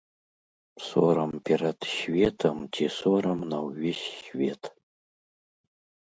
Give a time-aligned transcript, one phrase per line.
[0.85, 4.63] Сорам перад светам ці сорам на ўвесь свет!